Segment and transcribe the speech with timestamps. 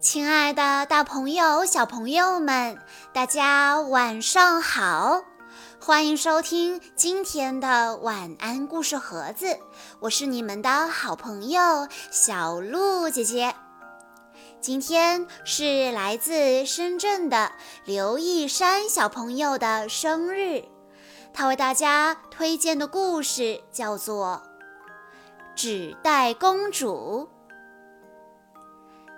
[0.00, 2.78] 亲爱的，大朋友、小朋友们，
[3.12, 5.22] 大家晚上好！
[5.78, 9.58] 欢迎收听今天的晚安故事盒子，
[9.98, 13.54] 我是你们的好朋友小鹿姐姐。
[14.58, 17.52] 今天是来自深圳的
[17.84, 20.64] 刘一山小朋友的生日，
[21.34, 24.42] 他为大家推荐的故事叫做
[25.54, 27.28] 《纸袋公主》。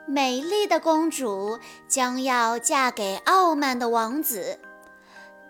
[0.06, 4.59] 美丽的公主将要嫁给傲慢的王子，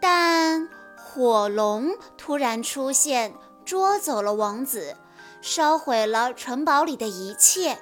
[0.01, 3.35] 但火龙突然出现，
[3.65, 4.97] 捉走了王子，
[5.41, 7.79] 烧毁了城堡里的一切，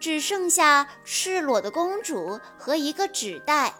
[0.00, 3.74] 只剩下赤裸的公主和一个纸袋。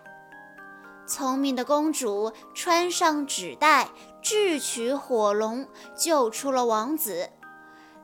[1.07, 3.89] 聪明的公主穿上纸袋，
[4.21, 7.31] 智取火龙，救出了王子，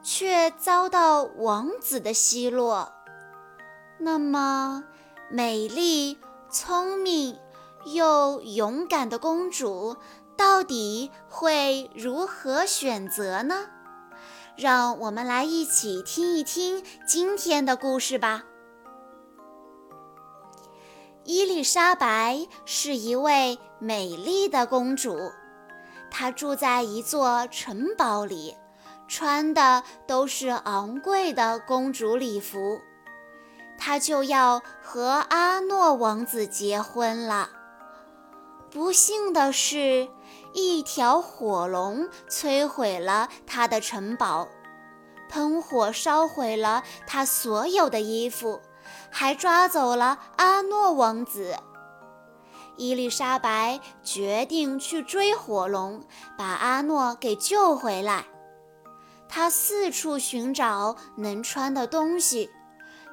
[0.03, 2.91] 却遭到王子的奚落。
[3.99, 4.85] 那么，
[5.31, 6.19] 美丽、
[6.51, 7.39] 聪明
[7.87, 9.97] 又勇敢的公主
[10.37, 13.67] 到底会如何选择呢？
[14.57, 18.45] 让我们来一起听一听今天的故事吧。
[21.25, 25.33] 伊丽莎白是一位美丽的公主，
[26.11, 28.55] 她住在一座城堡里，
[29.09, 32.81] 穿的都是昂贵的公主礼服。
[33.87, 37.51] 他就要和阿诺王子结婚了。
[38.71, 40.09] 不幸的是，
[40.55, 44.49] 一条火龙摧毁了他的城堡，
[45.29, 48.63] 喷火烧毁了他所有的衣服，
[49.11, 51.55] 还抓走了阿诺王子。
[52.79, 56.03] 伊丽莎白决定去追火龙，
[56.39, 58.25] 把阿诺给救回来。
[59.29, 62.49] 她四处寻找能穿的东西。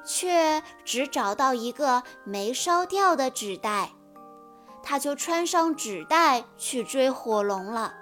[0.04, 3.90] 却只找到一个没烧掉的纸袋，
[4.82, 7.94] 他就穿上纸袋去追火龙了。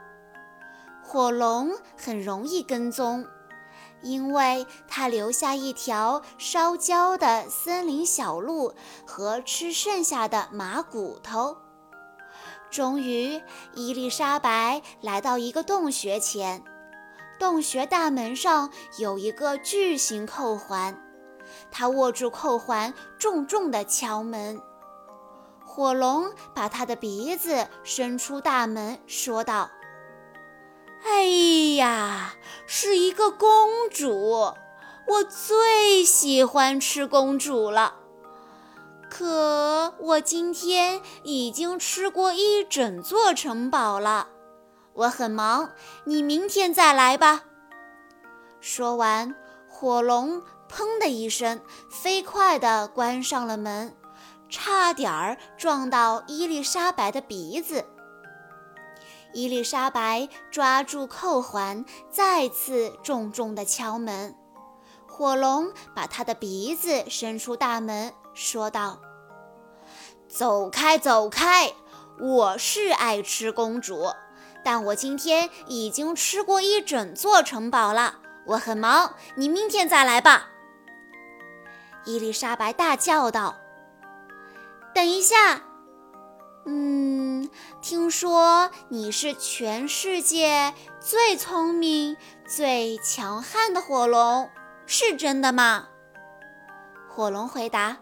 [1.03, 3.27] 火龙很容易跟踪，
[4.03, 8.75] 因为它留下一条烧焦的森林小路
[9.07, 11.57] 和吃剩下的马骨头。
[12.71, 13.43] 终于，
[13.75, 16.63] 伊丽莎白来到一个洞穴前，
[17.39, 21.10] 洞穴大门上有一个巨型扣环。
[21.71, 24.61] 他握住扣环，重重地敲门。
[25.65, 29.71] 火龙把他的鼻子伸出大门，说道
[31.07, 31.25] ：“哎
[31.77, 32.35] 呀，
[32.67, 33.49] 是一个公
[33.91, 34.53] 主！
[35.07, 37.95] 我最喜欢吃公主了。
[39.09, 44.29] 可我今天已经吃过一整座城堡了，
[44.93, 45.71] 我很忙，
[46.05, 47.43] 你明天再来吧。”
[48.61, 49.35] 说完，
[49.69, 50.43] 火龙。
[50.71, 51.61] 砰的一声，
[51.91, 53.95] 飞快地关上了门，
[54.49, 57.85] 差点儿撞到伊丽莎白的鼻子。
[59.33, 64.35] 伊丽莎白抓住扣环，再次重重地敲门。
[65.07, 69.01] 火龙把他的鼻子伸出大门，说道
[70.29, 71.73] ：“走开，走开！
[72.21, 74.07] 我是爱吃公主，
[74.65, 78.19] 但我今天已经吃过一整座城堡了。
[78.47, 80.49] 我很忙，你明天再来吧。”
[82.05, 83.57] 伊丽莎白大叫道
[84.95, 85.63] ：“等一下，
[86.65, 87.49] 嗯，
[87.83, 92.17] 听说你是全世界最聪明、
[92.47, 94.49] 最强悍的火龙，
[94.87, 95.89] 是真的吗？”
[97.09, 97.99] 火龙回答：“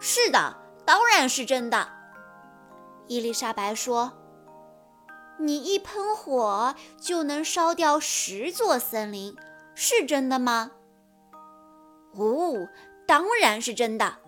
[0.00, 0.56] 是的，
[0.86, 1.88] 当然是真的。”
[3.08, 4.12] 伊丽莎白说
[5.38, 9.36] ：“你一喷火就能烧掉十座森林，
[9.74, 10.70] 是真的吗？”
[12.16, 12.68] 哦。
[13.06, 14.18] 当然是真的。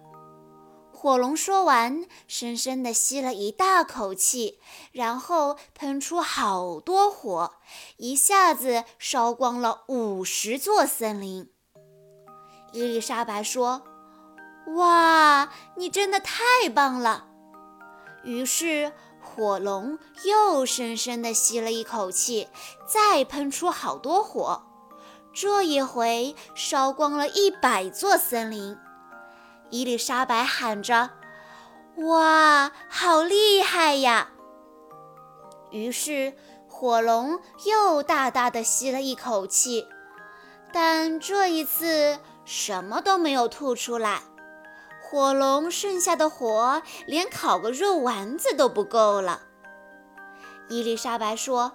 [0.93, 4.59] 火龙说完，深深地吸了一大口气，
[4.91, 7.57] 然后喷出好多火，
[7.99, 11.51] 一下子烧光了五十座森林。
[12.73, 13.83] 伊丽莎白说
[14.77, 17.27] ：“哇，你真的太棒了！”
[18.25, 22.49] 于是火龙又深深地吸了一口气，
[22.87, 24.63] 再喷出好多火。
[25.35, 28.79] 这一回烧光了一百座森林，
[29.69, 31.11] 伊丽莎白喊着
[32.07, 34.29] ：“哇，好厉害呀！”
[35.73, 36.35] 于是
[36.69, 39.89] 火龙又大大的吸了一口气，
[40.73, 44.23] 但这一次什么都没有吐出来。
[45.03, 49.43] 火龙剩下的火连烤个肉丸子都不够了。
[50.69, 51.73] 伊丽莎白说：“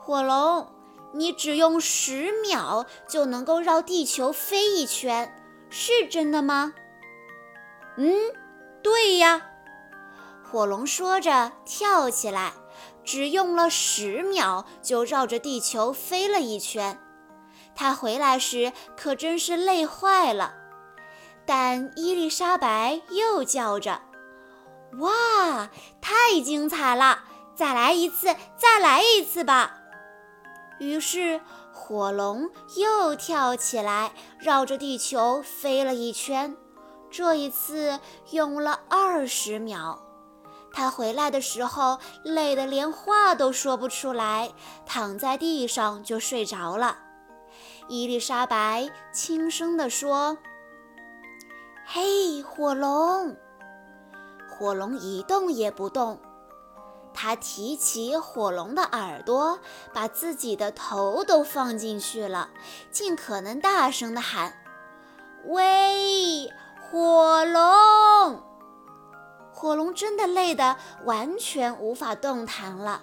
[0.00, 0.68] 火龙。”
[1.16, 5.34] 你只用十秒就能够绕地球飞一圈，
[5.70, 6.74] 是真的吗？
[7.96, 8.14] 嗯，
[8.82, 9.42] 对呀。
[10.44, 12.52] 火龙说着，跳起来，
[13.02, 17.00] 只用了十秒就绕着地球飞了一圈。
[17.74, 20.54] 他回来时可真是累坏了。
[21.44, 24.02] 但伊丽莎白又叫着
[24.98, 25.70] ：“哇，
[26.00, 27.24] 太精彩了！
[27.54, 29.78] 再来一次，再来一次吧！”
[30.78, 31.40] 于是
[31.72, 36.56] 火龙又跳起来，绕着地球飞了一圈。
[37.10, 37.98] 这一次
[38.32, 40.02] 用了二十秒。
[40.72, 44.52] 他回来的时候累得连话都说不出来，
[44.84, 46.98] 躺在地上就睡着了。
[47.88, 50.36] 伊丽莎白轻声地说
[51.86, 53.34] ：“嘿，火龙！”
[54.50, 56.18] 火龙一动也不动。
[57.18, 59.58] 他提起火龙的耳朵，
[59.94, 62.50] 把自己的头都放进去了，
[62.92, 64.52] 尽可能大声地喊
[65.48, 68.42] ：“喂，火龙！”
[69.50, 73.02] 火龙真的累得完全无法动弹了。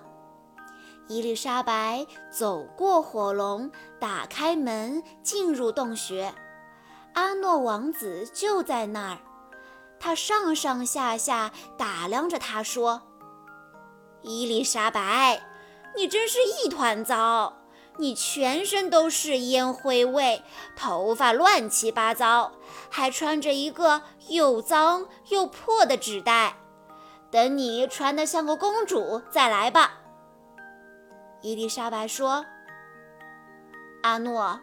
[1.08, 6.34] 伊丽莎白走过火龙，打开门，进入洞穴。
[7.14, 9.18] 阿诺王子就在那儿，
[10.00, 13.02] 他上上下下打量着他，说
[14.24, 15.42] ：“伊丽莎白，
[15.96, 17.60] 你真是一团糟！
[17.98, 20.42] 你全身都是烟灰味，
[20.76, 22.54] 头发乱七八糟。”
[22.90, 26.56] 还穿着一个又脏又破的纸袋，
[27.30, 30.00] 等你穿得像个公主再来吧。
[31.42, 32.46] 伊丽莎白说
[34.04, 34.60] ：“阿诺，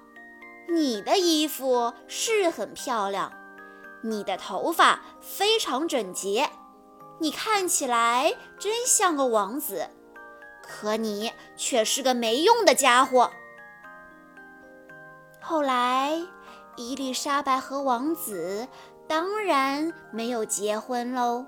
[0.69, 3.33] 你的衣服是很漂亮，
[4.03, 6.49] 你的头发非常整洁，
[7.21, 9.89] 你看起来真像个王子，
[10.61, 13.31] 可你却是个没用的家伙。”
[15.41, 16.27] 后来。
[16.77, 18.67] 伊丽莎白和王子
[19.07, 21.45] 当然没有结婚喽。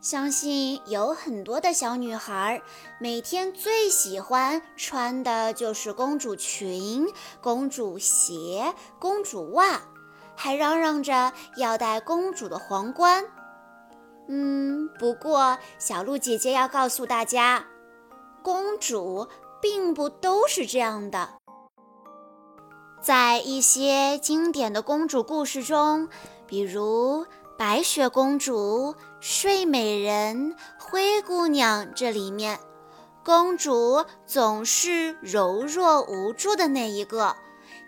[0.00, 2.62] 相信有很多的小女孩
[2.98, 7.06] 每天最喜欢穿的就是公主裙、
[7.42, 9.82] 公主鞋、公主袜，
[10.34, 13.26] 还嚷嚷着要戴公主的皇冠。
[14.28, 17.64] 嗯，不过小鹿姐姐要告诉大家，
[18.42, 19.26] 公主
[19.60, 21.30] 并不都是这样的。
[23.00, 26.08] 在一些经典的公主故事中，
[26.46, 27.26] 比如
[27.56, 32.58] 白雪公主、睡美人、灰姑娘，这里面，
[33.24, 37.34] 公主总是柔弱无助的那一个，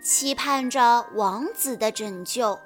[0.03, 2.57] 期盼着王子的拯救。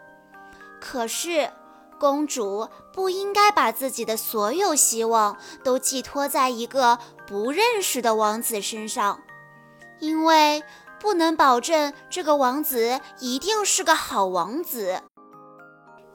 [0.80, 1.52] 可是，
[2.00, 9.22] 公主不应该把自己的所有希望都寄托在一个不认识的王子身上，
[10.00, 10.64] 因为。
[10.98, 15.04] 不能保证这个王子一定是个好王子。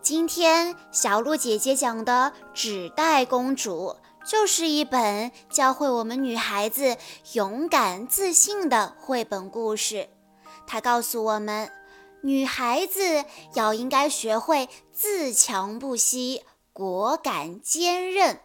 [0.00, 3.94] 今天小鹿姐姐讲的《纸袋公主》
[4.28, 6.96] 就是一本教会我们女孩子
[7.34, 10.08] 勇敢自信的绘本故事。
[10.66, 11.70] 它告诉我们，
[12.22, 13.24] 女孩子
[13.54, 18.40] 要应该学会自强不息、果敢坚韧，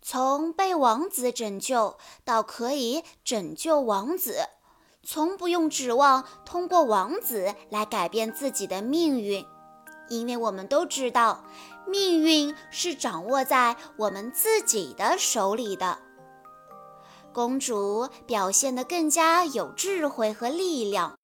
[0.00, 4.36] 从被王子拯救到可以拯救王子。
[5.02, 9.44] 从不用指望通过王子来改变自己的命运，
[10.08, 11.44] 因为我们都知道，
[11.86, 15.98] 命运是掌握在我们自己的手里的。
[17.32, 21.19] 公主表现得更加有智慧和力量。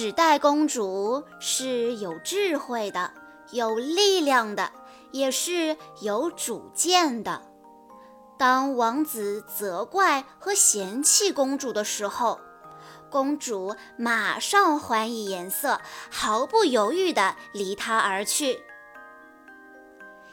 [0.00, 3.10] 纸袋公主是有智慧的、
[3.50, 4.70] 有力量的，
[5.10, 7.42] 也是有主见的。
[8.38, 12.38] 当王子责怪和嫌弃公主的时候，
[13.10, 15.80] 公主马上还以颜色，
[16.12, 18.62] 毫不犹豫地离他而去。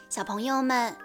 [0.08, 0.96] 小朋友们，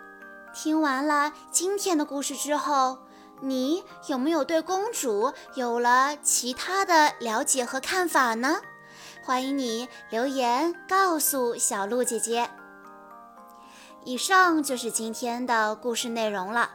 [0.53, 2.99] 听完了今天的故事之后，
[3.41, 8.61] 你有没有对公主有了其他的了解和看法呢？
[9.23, 12.49] 欢迎你留言告诉小鹿姐姐。
[14.03, 16.71] 以上就是今天的故事内容了。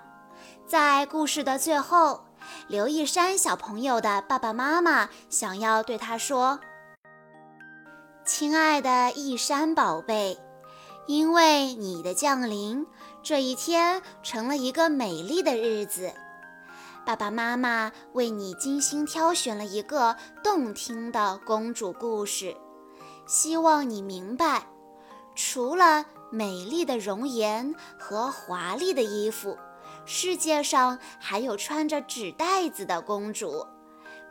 [0.66, 2.24] 在故事的最后，
[2.66, 6.58] 刘一山小朋友的爸爸妈妈想要对他说
[8.26, 10.38] ：“亲爱的一山宝贝，
[11.06, 12.86] 因为你的降临，
[13.22, 16.12] 这一天成了一个美丽的日子。
[17.06, 22.56] 爸爸妈妈为你精心挑选了一个动听的公主故事，
[23.28, 24.66] 希望你明白，
[25.36, 29.56] 除了美丽的容颜和华丽的衣服。”
[30.04, 33.64] 世界上还有穿着纸袋子的公主，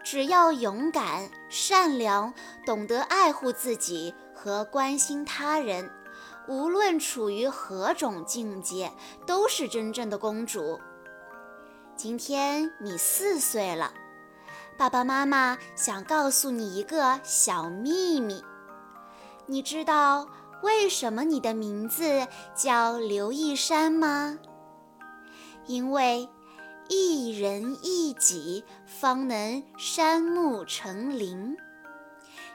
[0.04, 2.34] 只要勇敢、善良，
[2.66, 5.90] 懂得爱护自己和关心他人，
[6.50, 8.92] 无论处于何种境界，
[9.26, 10.78] 都是真正的公主。
[11.98, 13.94] 今天你四岁了，
[14.78, 18.44] 爸爸妈妈想告诉你一个小秘密。
[19.46, 20.28] 你知道
[20.62, 24.38] 为什么你的名字叫刘一山吗？
[25.66, 26.30] 因为。
[26.88, 31.58] 一人一己，方能山木成林。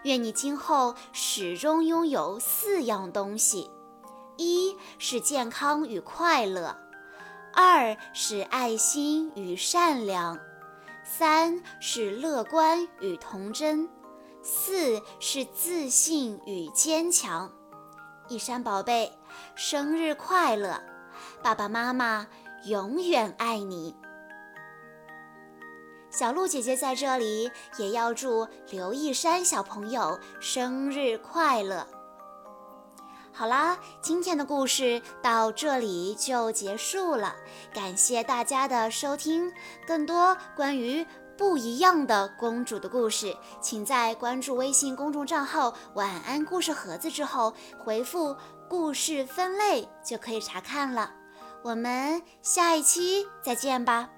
[0.04, 3.68] 愿你今后始终拥有四样东西：
[4.36, 6.76] 一是健康与快乐，
[7.52, 10.38] 二是爱心与善良，
[11.04, 13.88] 三是乐观与童真，
[14.42, 17.50] 四是自信与坚强。
[18.28, 19.12] 一山宝贝，
[19.56, 20.80] 生日快乐！
[21.42, 22.26] 爸爸妈妈
[22.66, 23.96] 永远爱你。
[26.10, 31.86] 小鹿姐姐在这里也要祝刘一山小朋友生日快乐。
[33.40, 37.34] 好啦，今天的故事到这里就结束了，
[37.72, 39.50] 感谢大家的收听。
[39.86, 41.06] 更多关于
[41.38, 48.36] 不一样的公主的故事，请在关注微信公众账号“晚安故事盒子”之后回复
[48.68, 51.10] “故事分类”就可以查看了。
[51.62, 54.10] 我们下一期再见吧。